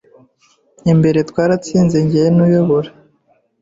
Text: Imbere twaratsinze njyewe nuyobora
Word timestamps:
Imbere 0.91 1.19
twaratsinze 1.29 1.97
njyewe 2.03 2.29
nuyobora 2.35 2.89